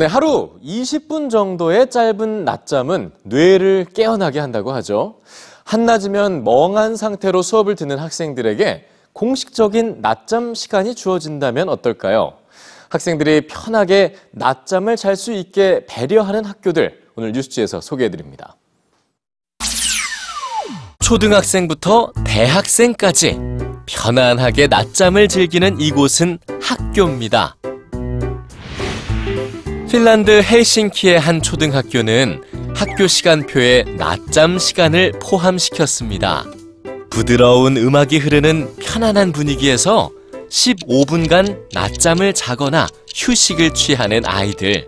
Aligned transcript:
네, 0.00 0.06
하루 0.06 0.52
20분 0.64 1.28
정도의 1.28 1.90
짧은 1.90 2.46
낮잠은 2.46 3.12
뇌를 3.22 3.84
깨어나게 3.92 4.40
한다고 4.40 4.72
하죠. 4.72 5.16
한낮이면 5.64 6.42
멍한 6.42 6.96
상태로 6.96 7.42
수업을 7.42 7.74
듣는 7.74 7.98
학생들에게 7.98 8.86
공식적인 9.12 9.98
낮잠 10.00 10.54
시간이 10.54 10.94
주어진다면 10.94 11.68
어떨까요? 11.68 12.32
학생들이 12.88 13.46
편하게 13.46 14.14
낮잠을 14.30 14.96
잘 14.96 15.16
수 15.16 15.34
있게 15.34 15.84
배려하는 15.86 16.46
학교들 16.46 17.02
오늘 17.14 17.32
뉴스지에서 17.32 17.82
소개해 17.82 18.08
드립니다. 18.08 18.56
초등학생부터 21.00 22.12
대학생까지 22.24 23.38
편안하게 23.84 24.68
낮잠을 24.68 25.28
즐기는 25.28 25.78
이곳은 25.78 26.38
학교입니다. 26.62 27.56
핀란드 29.90 30.40
헬싱키의 30.44 31.18
한 31.18 31.42
초등학교는 31.42 32.44
학교 32.76 33.08
시간표에 33.08 33.82
낮잠 33.98 34.56
시간을 34.56 35.14
포함시켰습니다. 35.20 36.44
부드러운 37.10 37.76
음악이 37.76 38.18
흐르는 38.18 38.76
편안한 38.76 39.32
분위기에서 39.32 40.12
15분간 40.48 41.58
낮잠을 41.74 42.34
자거나 42.34 42.86
휴식을 43.12 43.74
취하는 43.74 44.24
아이들. 44.24 44.86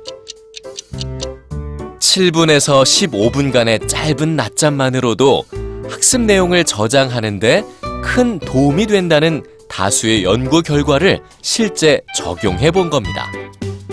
7분에서 1.98 2.84
15분간의 2.84 3.88
짧은 3.88 4.36
낮잠만으로도 4.36 5.44
학습 5.90 6.20
내용을 6.20 6.62
저장하는데 6.62 7.64
큰 8.04 8.38
도움이 8.38 8.86
된다는 8.86 9.42
다수의 9.68 10.22
연구 10.22 10.62
결과를 10.62 11.20
실제 11.42 12.02
적용해 12.14 12.70
본 12.70 12.88
겁니다. 12.88 13.32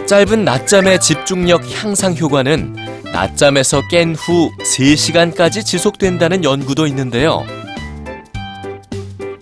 짧은 0.10 0.44
낮잠의 0.44 1.00
집중력 1.00 1.62
향상 1.72 2.18
효과는 2.18 2.76
낮잠에서 3.14 3.84
깬 3.92 4.16
후 4.16 4.50
3시간까지 4.64 5.64
지속된다는 5.64 6.44
연구도 6.44 6.88
있는데요. 6.88 7.46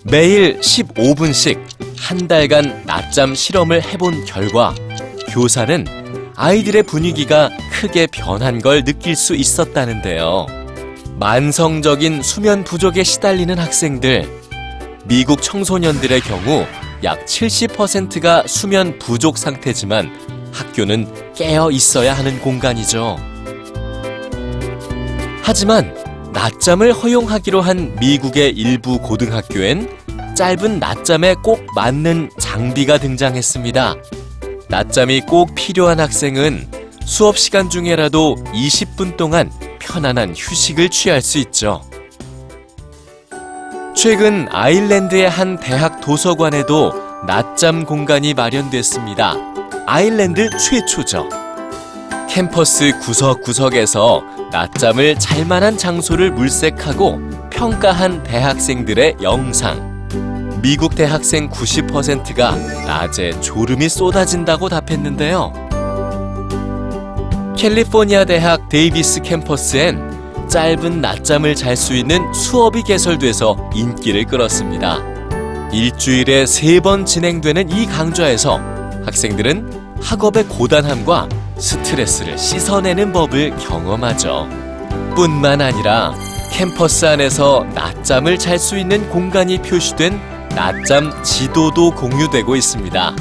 매일 0.04 0.60
15분씩 0.60 1.58
한 1.96 2.28
달간 2.28 2.82
낮잠 2.84 3.34
실험을 3.34 3.82
해본 3.82 4.26
결과 4.26 4.74
교사는 5.30 5.86
아이들의 6.36 6.82
분위기가 6.82 7.48
크게 7.72 8.06
변한 8.06 8.60
걸 8.60 8.84
느낄 8.84 9.16
수 9.16 9.34
있었다는데요. 9.34 10.48
만성적인 11.18 12.22
수면 12.22 12.62
부족에 12.62 13.04
시달리는 13.04 13.58
학생들, 13.58 14.28
미국 15.06 15.40
청소년들의 15.40 16.20
경우 16.20 16.66
약 17.04 17.24
70%가 17.24 18.42
수면 18.46 18.98
부족 18.98 19.38
상태지만 19.38 20.37
학교는 20.52 21.34
깨어 21.34 21.70
있어야 21.70 22.14
하는 22.14 22.40
공간이죠. 22.40 23.16
하지만 25.42 25.94
낮잠을 26.32 26.92
허용하기로 26.92 27.60
한 27.60 27.96
미국의 28.00 28.50
일부 28.50 28.98
고등학교엔 28.98 29.88
짧은 30.36 30.78
낮잠에 30.78 31.34
꼭 31.42 31.64
맞는 31.74 32.30
장비가 32.38 32.98
등장했습니다. 32.98 33.96
낮잠이 34.68 35.22
꼭 35.22 35.54
필요한 35.54 35.98
학생은 35.98 36.68
수업 37.04 37.38
시간 37.38 37.70
중에라도 37.70 38.36
20분 38.52 39.16
동안 39.16 39.50
편안한 39.78 40.34
휴식을 40.36 40.90
취할 40.90 41.22
수 41.22 41.38
있죠. 41.38 41.82
최근 43.96 44.46
아일랜드의 44.50 45.28
한 45.28 45.58
대학 45.58 46.00
도서관에도 46.00 46.92
낮잠 47.26 47.84
공간이 47.84 48.34
마련됐습니다. 48.34 49.57
아일랜드 49.90 50.50
최초죠. 50.58 51.30
캠퍼스 52.28 52.92
구석구석에서 53.00 54.22
낮잠을 54.52 55.18
잘 55.18 55.46
만한 55.46 55.78
장소를 55.78 56.30
물색하고 56.32 57.18
평가한 57.48 58.22
대학생들의 58.22 59.16
영상. 59.22 60.06
미국 60.60 60.94
대학생 60.94 61.48
90%가 61.48 62.50
낮에 62.84 63.40
졸음이 63.40 63.88
쏟아진다고 63.88 64.68
답했는데요. 64.68 65.54
캘리포니아 67.56 68.26
대학 68.26 68.68
데이비스 68.68 69.22
캠퍼스엔 69.22 70.48
짧은 70.50 71.00
낮잠을 71.00 71.54
잘 71.54 71.76
수 71.76 71.94
있는 71.94 72.30
수업이 72.34 72.82
개설돼서 72.82 73.56
인기를 73.74 74.26
끌었습니다. 74.26 74.98
일주일에 75.72 76.44
세 76.44 76.78
번 76.80 77.06
진행되는 77.06 77.70
이 77.70 77.86
강좌에서 77.86 78.60
학생들은 79.06 79.77
학업의 80.02 80.44
고단함과 80.44 81.28
스트레스를 81.56 82.38
씻어내는 82.38 83.12
법을 83.12 83.56
경험하죠. 83.56 84.48
뿐만 85.14 85.60
아니라 85.60 86.14
캠퍼스 86.52 87.04
안에서 87.06 87.64
낮잠을 87.74 88.38
잘 88.38 88.58
수 88.58 88.78
있는 88.78 89.08
공간이 89.10 89.58
표시된 89.58 90.20
낮잠 90.50 91.12
지도도 91.22 91.90
공유되고 91.92 92.56
있습니다. 92.56 93.14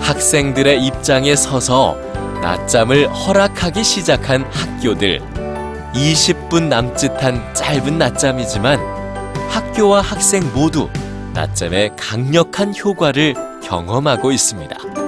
학생들의 0.00 0.84
입장에 0.84 1.34
서서 1.36 1.96
낮잠을 2.42 3.08
허락하기 3.08 3.84
시작한 3.84 4.44
학교들. 4.50 5.20
20분 5.94 6.64
남짓한 6.64 7.54
짧은 7.54 7.98
낮잠이지만 7.98 8.80
학교와 9.48 10.00
학생 10.00 10.50
모두 10.52 10.88
낮잠의 11.34 11.92
강력한 11.96 12.74
효과를 12.76 13.34
경험하고 13.62 14.32
있습니다. 14.32 15.01